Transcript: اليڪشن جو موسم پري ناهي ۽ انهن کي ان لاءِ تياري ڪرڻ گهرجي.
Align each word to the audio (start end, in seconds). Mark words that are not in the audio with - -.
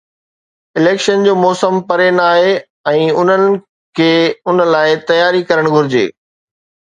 اليڪشن 0.79 1.25
جو 1.27 1.33
موسم 1.41 1.75
پري 1.91 2.07
ناهي 2.19 2.55
۽ 2.93 3.03
انهن 3.23 3.45
کي 3.99 4.09
ان 4.53 4.63
لاءِ 4.73 4.97
تياري 5.11 5.43
ڪرڻ 5.51 5.71
گهرجي. 5.77 6.03